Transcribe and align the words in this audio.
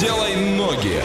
Делай 0.00 0.34
ноги. 0.56 0.98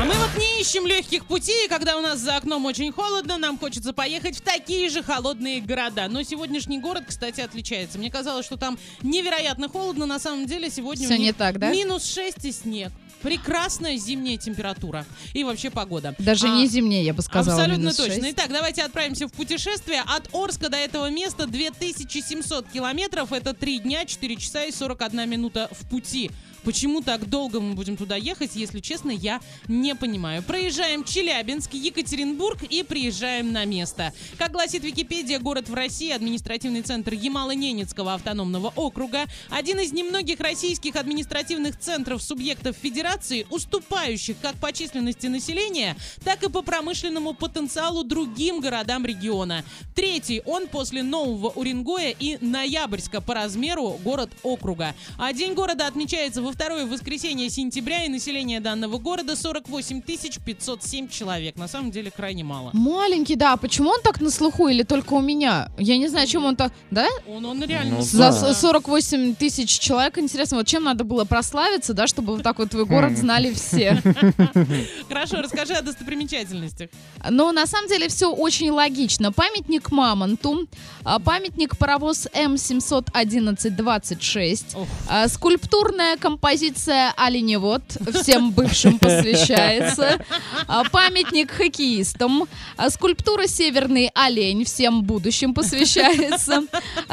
А 0.00 0.04
мы 0.04 0.14
вот 0.14 0.30
не 0.38 0.60
ищем 0.60 0.86
легких 0.86 1.26
путей, 1.26 1.66
и 1.66 1.68
когда 1.68 1.96
у 1.96 2.00
нас 2.00 2.20
за 2.20 2.36
окном 2.36 2.64
очень 2.66 2.92
холодно, 2.92 3.36
нам 3.36 3.58
хочется 3.58 3.92
поехать 3.92 4.36
в 4.36 4.42
такие 4.42 4.88
же 4.88 5.02
холодные 5.02 5.60
города. 5.60 6.06
Но 6.08 6.22
сегодняшний 6.22 6.78
город, 6.78 7.02
кстати, 7.08 7.40
отличается. 7.40 7.98
Мне 7.98 8.08
казалось, 8.08 8.46
что 8.46 8.56
там 8.56 8.78
невероятно 9.02 9.68
холодно, 9.68 10.06
на 10.06 10.20
самом 10.20 10.46
деле 10.46 10.70
сегодня 10.70 11.08
них 11.08 11.18
не 11.18 11.32
так, 11.32 11.58
да? 11.58 11.72
минус 11.72 12.04
6 12.04 12.44
и 12.44 12.52
снег. 12.52 12.92
Прекрасная 13.22 13.96
зимняя 13.96 14.36
температура. 14.36 15.04
И 15.34 15.44
вообще 15.44 15.70
погода. 15.70 16.14
Даже 16.18 16.46
А, 16.46 16.56
не 16.56 16.66
зимнее, 16.66 17.04
я 17.04 17.14
бы 17.14 17.22
сказала. 17.22 17.62
Абсолютно 17.62 17.92
точно. 17.92 18.14
6. 18.14 18.32
Итак, 18.32 18.48
давайте 18.48 18.82
отправимся 18.82 19.26
в 19.26 19.32
путешествие. 19.32 20.02
От 20.06 20.34
Орска 20.34 20.68
до 20.68 20.76
этого 20.76 21.10
места 21.10 21.46
2700 21.46 22.68
километров. 22.68 23.32
Это 23.32 23.54
3 23.54 23.80
дня, 23.80 24.04
4 24.04 24.36
часа 24.36 24.64
и 24.64 24.72
41 24.72 25.28
минута 25.28 25.68
в 25.72 25.88
пути. 25.88 26.30
Почему 26.62 27.00
так 27.00 27.26
долго 27.28 27.58
мы 27.58 27.72
будем 27.74 27.96
туда 27.96 28.16
ехать, 28.16 28.50
если 28.54 28.80
честно, 28.80 29.10
я 29.10 29.40
не 29.66 29.94
понимаю. 29.94 30.42
Проезжаем 30.42 31.04
Челябинск, 31.04 31.72
Екатеринбург 31.72 32.62
и 32.64 32.82
приезжаем 32.82 33.50
на 33.52 33.64
место. 33.64 34.12
Как 34.36 34.52
гласит 34.52 34.84
Википедия, 34.84 35.38
город 35.38 35.70
в 35.70 35.74
России, 35.74 36.10
административный 36.10 36.82
центр 36.82 37.14
Ямало-Ненецкого 37.14 38.12
автономного 38.14 38.74
округа, 38.76 39.24
один 39.48 39.80
из 39.80 39.92
немногих 39.92 40.38
российских 40.40 40.96
административных 40.96 41.78
центров 41.78 42.22
субъектов 42.22 42.76
федерации, 42.76 43.09
уступающих 43.50 44.36
как 44.40 44.54
по 44.56 44.72
численности 44.72 45.26
населения, 45.26 45.96
так 46.24 46.42
и 46.42 46.48
по 46.48 46.62
промышленному 46.62 47.34
потенциалу 47.34 48.04
другим 48.04 48.60
городам 48.60 49.04
региона. 49.04 49.64
Третий 49.94 50.42
он 50.46 50.66
после 50.68 51.02
Нового 51.02 51.48
Уренгоя 51.50 52.14
и 52.18 52.38
Ноябрьска 52.40 53.20
по 53.20 53.34
размеру 53.34 53.98
город 54.04 54.30
округа. 54.42 54.94
А 55.18 55.32
День 55.32 55.54
города 55.54 55.86
отмечается 55.86 56.42
во 56.42 56.52
второе 56.52 56.86
воскресенье 56.86 57.50
сентября, 57.50 58.04
и 58.04 58.08
население 58.08 58.60
данного 58.60 58.98
города 58.98 59.34
48 59.36 60.02
507 60.02 61.08
человек. 61.08 61.56
На 61.56 61.68
самом 61.68 61.90
деле 61.90 62.10
крайне 62.10 62.44
мало. 62.44 62.70
Маленький, 62.72 63.36
да. 63.36 63.56
Почему 63.56 63.90
он 63.90 64.00
так 64.02 64.20
на 64.20 64.30
слуху 64.30 64.68
или 64.68 64.82
только 64.82 65.14
у 65.14 65.20
меня? 65.20 65.70
Я 65.78 65.96
не 65.98 66.08
знаю, 66.08 66.26
чем 66.26 66.44
он 66.44 66.56
так... 66.56 66.72
Да? 66.90 67.08
Он, 67.26 67.44
он 67.44 67.62
реально... 67.64 67.96
Ну, 67.96 68.02
За 68.02 68.18
Да. 68.30 68.32
с- 68.54 68.60
48 68.60 69.34
тысяч 69.34 69.78
человек. 69.78 70.18
Интересно, 70.18 70.58
вот 70.58 70.66
чем 70.66 70.84
надо 70.84 71.04
было 71.04 71.24
прославиться, 71.24 71.94
да, 71.94 72.06
чтобы 72.06 72.34
вот 72.34 72.42
так 72.42 72.58
вот 72.58 72.70
твой 72.70 72.84
город 72.84 72.99
знали 73.08 73.52
все. 73.54 74.00
Хорошо, 75.08 75.40
расскажи 75.42 75.74
о 75.74 75.82
достопримечательностях. 75.82 76.88
Но 77.28 77.52
на 77.52 77.66
самом 77.66 77.88
деле 77.88 78.08
все 78.08 78.30
очень 78.30 78.70
логично. 78.70 79.32
Памятник 79.32 79.90
Мамонту, 79.90 80.66
а, 81.04 81.18
памятник 81.18 81.76
паровоз 81.76 82.28
М711-26, 82.34 84.64
Ох. 84.74 84.88
а, 85.08 85.28
скульптурная 85.28 86.16
композиция 86.16 87.12
Оленевод, 87.16 87.82
всем 88.14 88.52
бывшим 88.52 88.98
посвящается, 88.98 90.18
а, 90.66 90.84
памятник 90.84 91.50
хоккеистам, 91.50 92.46
скульптура 92.88 93.46
Северный 93.46 94.10
олень, 94.14 94.64
всем 94.64 95.02
будущим 95.02 95.54
посвящается, 95.54 96.62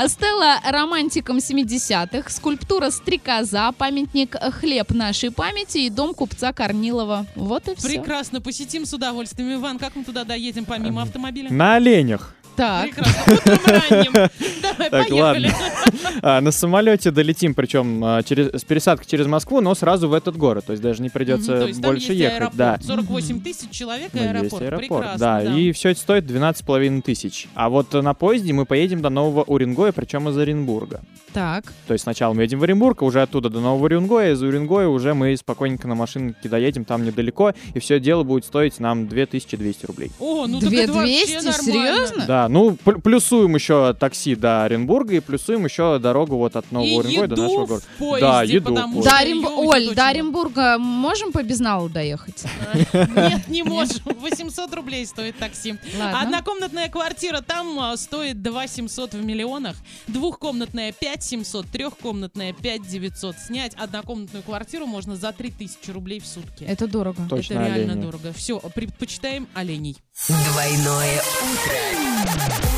стела 0.08 0.60
романтикам 0.66 1.38
70-х, 1.38 2.30
скульптура 2.30 2.90
Стрекоза, 2.90 3.72
памятник 3.78 4.36
Хлеб 4.60 4.92
нашей 4.92 5.32
памяти 5.32 5.77
и 5.86 5.89
дом 5.89 6.14
купца 6.14 6.53
Корнилова. 6.53 7.25
Вот 7.36 7.67
и 7.67 7.75
все. 7.75 7.88
Прекрасно, 7.88 8.42
посетим 8.42 8.86
с 8.86 8.94
удовольствием. 8.94 9.53
Иван, 9.53 9.78
как 9.80 9.95
мы 9.95 10.03
туда 10.03 10.23
доедем 10.23 10.66
помимо 10.66 11.02
автомобиля? 11.03 11.52
На 11.52 11.75
оленях. 11.75 12.33
Так. 12.56 12.86
Прекрасно, 12.95 13.33
утром 13.33 13.59
ранним. 13.66 14.14
Давай, 14.61 14.89
Так, 14.89 15.08
поехали. 15.09 15.53
А, 15.53 15.92
на 16.22 16.52
самолете 16.52 17.12
долетим, 17.12 17.54
причем 17.54 18.04
а, 18.04 18.24
через, 18.24 18.48
с 18.62 18.64
пересадкой 18.64 19.08
через 19.08 19.28
Москву, 19.28 19.62
но 19.62 19.74
сразу 19.76 20.10
в 20.10 20.14
этот 20.14 20.38
город. 20.38 20.66
То 20.66 20.72
есть 20.74 20.82
даже 20.84 21.02
не 21.02 21.10
придется 21.10 21.68
больше 21.80 22.14
ехать. 22.14 22.50
Да. 22.54 22.78
48 22.82 23.42
тысяч 23.42 23.70
человек 23.72 24.10
и 24.14 24.20
Ну, 24.20 24.24
аэропорт. 24.30 24.62
аэропорт, 24.64 24.80
Прекрасно, 24.80 25.18
да, 25.20 25.44
и 25.44 25.72
все 25.72 25.90
это 25.90 26.00
стоит 26.00 26.26
12,5 26.26 27.02
тысяч. 27.02 27.48
А 27.56 27.70
вот 27.70 27.94
на 27.94 28.14
поезде 28.14 28.54
мы 28.54 28.66
поедем 28.66 29.02
до 29.02 29.10
Нового 29.10 29.44
Уренгоя, 29.44 29.92
причем 29.92 30.30
из 30.30 30.38
Оренбурга. 30.38 31.02
Так. 31.34 31.66
То 31.88 31.94
есть 31.94 32.04
сначала 32.04 32.34
мы 32.34 32.44
едем 32.44 32.60
в 32.60 32.64
Оренбург, 32.64 33.02
а 33.02 33.06
уже 33.06 33.22
оттуда 33.22 33.50
до 33.50 33.60
Нового 33.60 33.86
Уренгоя, 33.86 34.34
из 34.34 34.42
Уренгоя 34.42 34.88
уже 34.88 35.14
мы 35.14 35.36
спокойненько 35.38 35.88
на 35.88 35.96
машинке 35.96 36.50
доедем, 36.50 36.86
там 36.86 37.04
недалеко, 37.06 37.54
и 37.73 37.80
все 37.80 38.00
дело 38.00 38.23
будет 38.23 38.46
стоить 38.46 38.80
нам 38.80 39.08
2200 39.08 39.86
рублей. 39.86 40.12
О, 40.20 40.48
ну 40.48 40.60
так 40.60 40.73
это 40.73 40.94
вообще 40.94 41.26
2200? 41.40 41.46
нормально. 41.70 41.98
Серьезно? 42.08 42.26
Да, 42.28 42.50
ну 42.50 42.78
пл- 42.84 43.02
плюсуем 43.02 43.56
еще 43.56 43.94
такси 43.94 44.36
до 44.36 44.64
Оренбурга 44.64 45.16
и 45.16 45.20
плюсуем 45.20 45.66
еще 45.66 45.97
дорогу 46.00 46.38
вот 46.38 46.56
от 46.56 46.72
Нового 46.72 46.88
И 46.88 46.98
Уренгоя 46.98 47.28
до 47.28 47.36
нашего 47.36 47.66
в 47.66 47.68
города. 47.68 47.86
поезде, 47.98 48.22
Да, 48.28 48.44
еду 48.44 48.70
потому 48.74 49.02
что 49.02 49.16
её 49.20 49.58
Оль, 49.70 49.96
до. 49.96 50.08
Оренбурга 50.08 50.78
можем 50.78 51.32
по 51.32 51.44
безналу 51.44 51.90
доехать? 51.90 52.44
Нет, 52.94 53.48
не 53.48 53.64
можем. 53.64 53.98
800 54.06 54.74
рублей 54.74 55.06
стоит 55.06 55.38
такси. 55.38 55.76
Однокомнатная 56.14 56.90
квартира 56.90 57.42
там 57.42 57.80
а, 57.80 57.96
стоит 57.98 58.42
2 58.42 58.68
700 58.68 59.14
в 59.14 59.24
миллионах, 59.24 59.76
двухкомнатная 60.08 60.92
5 60.92 61.24
700, 61.24 61.68
трехкомнатная 61.68 62.54
5 62.54 62.88
900. 62.88 63.36
Снять 63.40 63.74
однокомнатную 63.76 64.44
квартиру 64.44 64.86
можно 64.86 65.16
за 65.16 65.32
3000 65.32 65.92
рублей 65.92 66.20
в 66.20 66.26
сутки. 66.28 66.64
Это 66.64 66.88
дорого. 66.88 67.24
Точно 67.30 67.54
Это 67.56 67.64
реально 67.66 67.94
олени. 67.94 68.02
дорого. 68.04 68.34
Все, 68.34 68.60
предпочитаем 68.60 69.48
оленей. 69.54 69.98
Двойное 70.28 71.22
утро. 71.22 72.78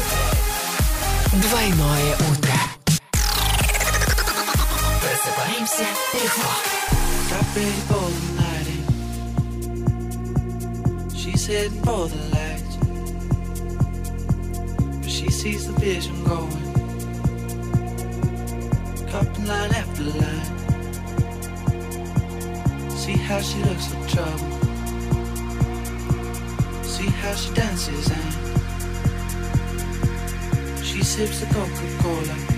Двойное 1.42 2.16
утро. 2.16 2.54
Просыпаемся 5.09 5.89
легко. 6.15 6.53
Got 7.31 7.47
ready 7.57 7.83
for 7.89 8.07
the 8.15 8.23
night. 8.43 8.69
She's 11.17 11.45
heading 11.47 11.83
for 11.83 12.03
the 12.09 12.21
light. 12.37 12.71
But 15.01 15.11
she 15.11 15.29
sees 15.31 15.67
the 15.67 15.75
vision 15.81 16.17
going. 16.25 16.63
Cupping 19.11 19.47
line 19.47 19.73
after 19.75 20.05
line. 20.05 20.49
See 22.91 23.19
how 23.29 23.41
she 23.41 23.59
looks 23.65 23.87
for 23.87 24.01
trouble. 24.09 24.51
See 26.83 27.11
how 27.21 27.35
she 27.35 27.51
dances 27.55 28.11
and 28.11 28.33
she 30.85 31.03
sips 31.03 31.41
the 31.41 31.47
Coca-Cola. 31.47 32.58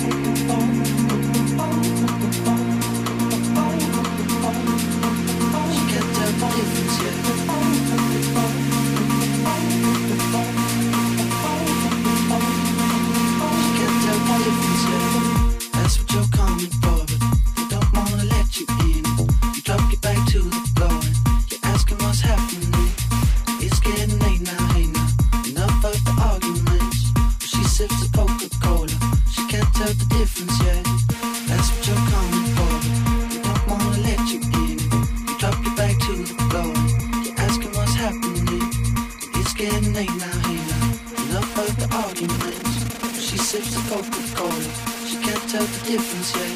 Getting 39.61 39.93
late 39.93 40.09
now, 40.17 40.25
now. 40.25 40.81
Enough 41.21 41.57
of 41.59 41.69
the 41.77 41.87
arguments. 41.93 42.73
She 43.21 43.37
sips 43.37 43.71
the 43.75 43.81
Coca-Cola. 43.89 44.69
She 45.05 45.17
can't 45.21 45.45
tell 45.51 45.67
the 45.73 45.79
difference 45.85 46.29
yet. 46.35 46.53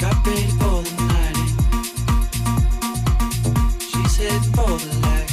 Got 0.00 0.16
ready 0.26 0.48
for 0.60 0.80
the 0.86 0.92
night. 1.12 1.38
She's 3.90 4.14
heading 4.16 4.52
for 4.56 4.72
the 4.84 4.92
light. 5.04 5.30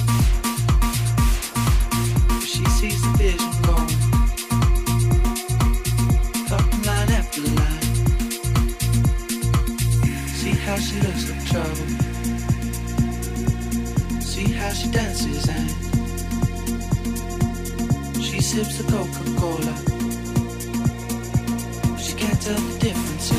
She 2.43 2.63
sees 2.77 2.99
the 3.01 3.11
vision 3.15 3.53
going. 3.67 3.95
Cupping 6.49 6.83
line 6.89 7.11
after 7.19 7.43
line. 7.59 7.85
See 10.39 10.55
how 10.65 10.75
she 10.75 10.95
looks 11.05 11.23
like 11.29 11.45
trouble. 11.51 11.87
See 14.19 14.51
how 14.51 14.71
she 14.73 14.91
dances 14.91 15.47
and 15.47 15.86
sips 18.63 18.77
the 18.79 18.83
Coca-Cola. 18.91 19.73
She 21.99 22.13
can't 22.15 22.41
tell 22.41 22.55
the 22.55 22.79
difference. 22.79 23.29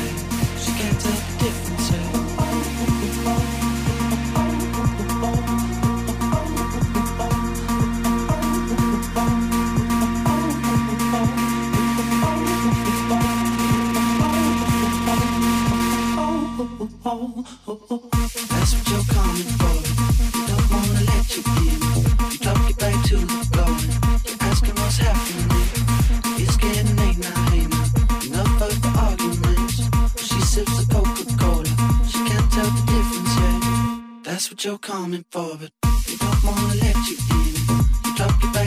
She 0.63 0.71
can't 0.79 1.01
tell 1.01 1.11
the 1.11 1.37
difference. 1.43 1.91
eh? 1.91 2.19
That's 17.67 18.18
what 34.59 34.65
you're 34.65 34.77
coming 34.77 35.23
for, 35.31 35.55
but 35.57 35.71
you 36.05 36.17
don't 36.17 36.43
wanna 36.43 36.75
let 36.75 36.95
you 37.07 37.17
in. 37.31 37.55
You 38.03 38.15
drop 38.17 38.43
your 38.43 38.58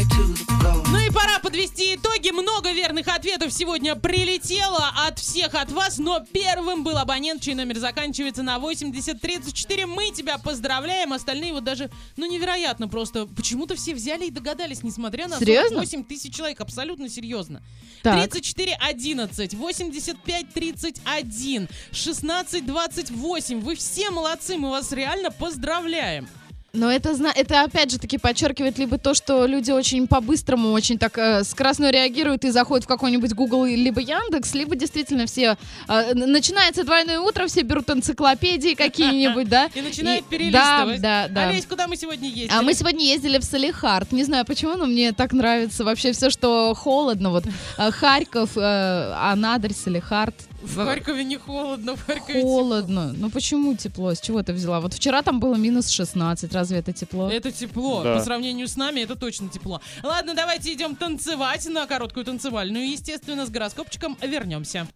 подвести 1.62 1.94
итоги. 1.94 2.30
Много 2.30 2.72
верных 2.72 3.06
ответов 3.08 3.52
сегодня 3.52 3.94
прилетело 3.94 4.90
от 5.06 5.18
всех 5.18 5.54
от 5.54 5.70
вас, 5.70 5.98
но 5.98 6.20
первым 6.32 6.82
был 6.82 6.96
абонент, 6.98 7.42
чей 7.42 7.54
номер 7.54 7.78
заканчивается 7.78 8.42
на 8.42 8.58
8034. 8.58 9.86
Мы 9.86 10.10
тебя 10.10 10.38
поздравляем. 10.38 11.12
Остальные 11.12 11.52
вот 11.52 11.64
даже, 11.64 11.90
ну 12.16 12.30
невероятно 12.30 12.88
просто. 12.88 13.26
Почему-то 13.26 13.76
все 13.76 13.94
взяли 13.94 14.26
и 14.26 14.30
догадались, 14.30 14.82
несмотря 14.82 15.28
на 15.28 15.38
Серьезно? 15.38 15.78
8 15.78 16.04
тысяч 16.04 16.34
человек. 16.34 16.60
Абсолютно 16.60 17.08
серьезно. 17.08 17.62
Так. 18.02 18.18
34 18.18 18.78
11, 18.80 19.54
85 19.54 20.52
31, 20.52 21.68
16 21.92 22.66
28. 22.66 23.60
Вы 23.60 23.76
все 23.76 24.10
молодцы, 24.10 24.56
мы 24.56 24.70
вас 24.70 24.90
реально 24.90 25.30
поздравляем. 25.30 26.28
Но 26.74 26.90
это, 26.90 27.14
зна- 27.14 27.32
это 27.34 27.64
опять 27.64 27.90
же 27.90 27.98
таки 27.98 28.16
подчеркивает 28.16 28.78
либо 28.78 28.96
то, 28.96 29.12
что 29.12 29.44
люди 29.44 29.70
очень 29.70 30.06
по-быстрому, 30.08 30.72
очень 30.72 30.96
так 30.98 31.18
э, 31.18 31.44
скоростно 31.44 31.90
реагируют 31.90 32.44
и 32.46 32.50
заходят 32.50 32.84
в 32.84 32.88
какой-нибудь 32.88 33.34
Google 33.34 33.66
либо 33.66 34.00
Яндекс, 34.00 34.54
либо 34.54 34.74
действительно 34.74 35.26
все... 35.26 35.58
э, 35.88 36.14
начинается 36.14 36.84
двойное 36.84 37.20
утро, 37.20 37.46
все 37.46 37.60
берут 37.60 37.90
энциклопедии 37.90 38.72
какие-нибудь, 38.74 39.50
да? 39.50 39.66
И 39.74 39.82
начинают 39.82 40.24
перелистывать. 40.24 41.02
Да, 41.02 41.28
да, 41.28 41.34
да. 41.34 41.48
Олесь, 41.48 41.66
куда 41.66 41.86
мы 41.86 41.96
сегодня 41.96 42.28
ездили? 42.28 42.48
А 42.50 42.62
мы 42.62 42.72
сегодня 42.72 43.04
ездили 43.04 43.36
в 43.36 43.44
Салихард. 43.44 44.10
Не 44.12 44.24
знаю 44.24 44.46
почему, 44.46 44.74
но 44.76 44.86
мне 44.86 45.12
так 45.12 45.32
нравится 45.34 45.84
вообще 45.84 46.12
все, 46.12 46.30
что 46.30 46.74
холодно. 46.74 47.28
Вот 47.28 47.44
э, 47.76 47.90
Харьков, 47.90 48.56
э, 48.56 49.12
Анадырь, 49.18 49.74
Салихард. 49.74 50.34
В 50.62 50.76
Харькове 50.76 51.24
не 51.24 51.36
холодно, 51.36 51.96
в 51.96 52.04
Харькове 52.06 52.42
Холодно. 52.42 53.12
Ну 53.16 53.30
почему 53.30 53.74
тепло? 53.74 54.14
С 54.14 54.20
чего 54.20 54.42
ты 54.42 54.52
взяла? 54.52 54.80
Вот 54.80 54.94
вчера 54.94 55.22
там 55.22 55.40
было 55.40 55.56
минус 55.56 55.88
16. 55.88 56.52
Разве 56.52 56.78
это 56.78 56.92
тепло? 56.92 57.28
Это 57.30 57.50
тепло. 57.50 58.02
Да. 58.02 58.16
По 58.16 58.22
сравнению 58.22 58.68
с 58.68 58.76
нами 58.76 59.00
это 59.00 59.16
точно 59.16 59.48
тепло. 59.48 59.80
Ладно, 60.02 60.34
давайте 60.34 60.72
идем 60.72 60.94
танцевать 60.96 61.66
на 61.66 61.86
короткую 61.86 62.24
танцевальную. 62.24 62.88
Естественно, 62.90 63.44
с 63.46 63.50
гороскопчиком 63.50 64.16
вернемся. 64.22 64.86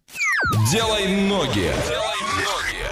Делай 0.71 1.07
ноги. 1.07 1.71
Делай 1.87 2.21
ноги. 2.45 2.86